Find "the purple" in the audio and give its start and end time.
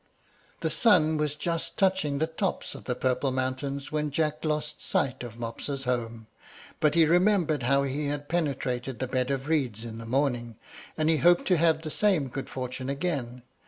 2.85-3.29